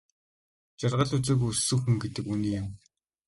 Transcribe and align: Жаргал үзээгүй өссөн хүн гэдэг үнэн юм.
Жаргал 0.79 1.11
үзээгүй 1.17 1.49
өссөн 1.53 1.79
хүн 1.81 1.95
гэдэг 2.01 2.25
үнэн 2.33 2.53
юм. 2.59 2.67